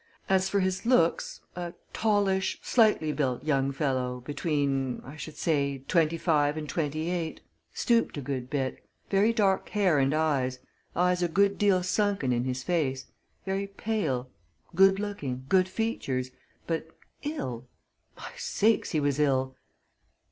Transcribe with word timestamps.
"As 0.27 0.49
for 0.49 0.61
his 0.61 0.83
looks 0.83 1.41
a 1.55 1.75
tallish, 1.93 2.57
slightly 2.63 3.11
built 3.11 3.43
young 3.43 3.71
fellow, 3.71 4.21
between, 4.21 4.99
I 5.05 5.15
should 5.15 5.37
say, 5.37 5.83
twenty 5.87 6.17
five 6.17 6.57
and 6.57 6.67
twenty 6.67 7.11
eight. 7.11 7.41
Stooped 7.75 8.17
a 8.17 8.21
good 8.21 8.49
bit. 8.49 8.83
Very 9.11 9.31
dark 9.31 9.69
hair 9.69 9.99
and 9.99 10.11
eyes 10.11 10.57
eyes 10.95 11.21
a 11.21 11.27
good 11.27 11.59
deal 11.59 11.83
sunken 11.83 12.33
in 12.33 12.45
his 12.45 12.63
face. 12.63 13.11
Very 13.45 13.67
pale 13.67 14.27
good 14.73 14.99
looking 14.99 15.45
good 15.47 15.69
features. 15.69 16.31
But 16.65 16.87
ill 17.21 17.67
my 18.17 18.31
sakes! 18.37 18.93
he 18.93 18.99
was 18.99 19.19
ill!" 19.19 19.55